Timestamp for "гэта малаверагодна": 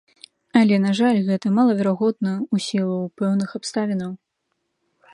1.27-2.33